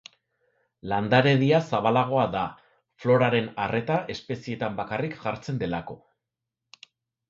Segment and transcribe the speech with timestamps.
[0.93, 2.47] Landaredia zabalagoa da,
[3.05, 6.05] floraren arreta espezieetan bakarrik jartzen delako.